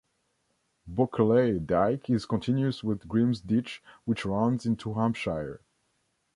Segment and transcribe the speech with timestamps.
[0.87, 5.61] Bokerley Dyke is continuous with Grim's Ditch which runs into Hampshire.